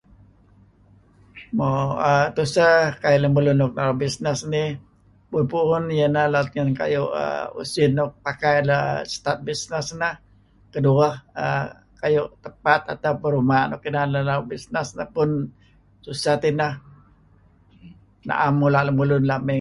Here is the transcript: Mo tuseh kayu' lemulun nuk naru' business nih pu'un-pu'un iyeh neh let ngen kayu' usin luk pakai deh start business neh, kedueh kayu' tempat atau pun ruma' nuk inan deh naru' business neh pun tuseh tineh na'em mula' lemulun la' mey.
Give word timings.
Mo 1.57 1.69
tuseh 2.35 2.75
kayu' 3.01 3.21
lemulun 3.23 3.57
nuk 3.61 3.73
naru' 3.75 4.01
business 4.03 4.39
nih 4.53 4.69
pu'un-pu'un 5.29 5.85
iyeh 5.95 6.09
neh 6.15 6.27
let 6.33 6.47
ngen 6.53 6.71
kayu' 6.79 7.09
usin 7.61 7.91
luk 7.97 8.11
pakai 8.25 8.55
deh 8.69 8.85
start 9.15 9.39
business 9.47 9.87
neh, 10.01 10.15
kedueh 10.73 11.13
kayu' 12.01 12.33
tempat 12.43 12.81
atau 12.93 13.13
pun 13.19 13.29
ruma' 13.35 13.67
nuk 13.69 13.85
inan 13.89 14.13
deh 14.13 14.23
naru' 14.29 14.49
business 14.51 14.87
neh 14.97 15.07
pun 15.15 15.29
tuseh 16.03 16.35
tineh 16.43 16.73
na'em 18.27 18.53
mula' 18.61 18.85
lemulun 18.87 19.23
la' 19.29 19.41
mey. 19.45 19.49